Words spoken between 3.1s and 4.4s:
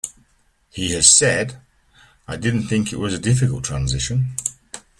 a difficult transition.